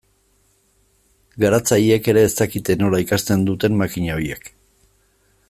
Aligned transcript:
Garatzaileek 1.43 2.09
ere 2.15 2.23
ez 2.29 2.31
dakite 2.39 2.77
nola 2.81 3.03
ikasten 3.05 3.45
duten 3.51 3.79
makina 3.83 4.17
horiek. 4.19 4.53